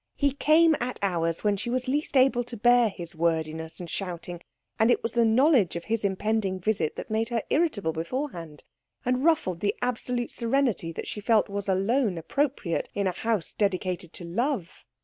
He 0.15 0.31
came 0.31 0.75
at 0.79 0.97
hours 1.03 1.43
when 1.43 1.57
she 1.57 1.69
was 1.69 1.87
least 1.87 2.17
able 2.17 2.43
to 2.45 2.57
bear 2.57 2.89
his 2.89 3.13
wordiness 3.13 3.79
and 3.79 3.87
shouting, 3.87 4.41
and 4.79 4.89
it 4.89 5.03
was 5.03 5.13
the 5.13 5.25
knowledge 5.25 5.75
of 5.75 5.83
his 5.85 6.03
impending 6.03 6.59
visit 6.59 6.95
that 6.95 7.11
made 7.11 7.29
her 7.29 7.43
irritable 7.51 7.93
beforehand 7.93 8.63
and 9.05 9.23
ruffled 9.23 9.59
the 9.59 9.75
absolute 9.79 10.31
serenity 10.31 10.91
that 10.91 11.05
she 11.05 11.21
felt 11.21 11.49
was 11.49 11.69
alone 11.69 12.17
appropriate 12.17 12.89
in 12.95 13.05
a 13.05 13.11
house 13.11 13.53
dedicated 13.53 14.11
to 14.13 14.23
love. 14.25 14.85